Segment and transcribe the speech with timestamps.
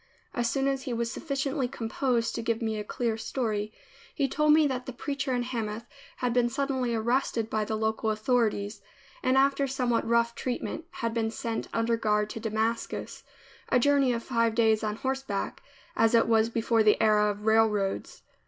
[0.33, 3.71] As soon as he was sufficiently composed to give me a clear story,
[4.15, 5.85] he told me that the preacher in Hamath
[6.15, 8.81] had been suddenly arrested by the local authorities,
[9.21, 13.23] and after somewhat rough treatment, had been sent under guard to Damascus,
[13.69, 15.61] a journey of five days on horseback,
[15.95, 18.23] as it was before the era of railroads.